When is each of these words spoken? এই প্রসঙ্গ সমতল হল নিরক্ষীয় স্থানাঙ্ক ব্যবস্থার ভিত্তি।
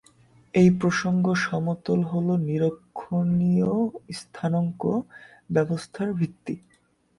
এই 0.53 0.69
প্রসঙ্গ 0.81 1.25
সমতল 1.45 1.99
হল 2.11 2.27
নিরক্ষীয় 2.47 3.71
স্থানাঙ্ক 4.19 4.81
ব্যবস্থার 5.49 6.09
ভিত্তি। 6.19 6.55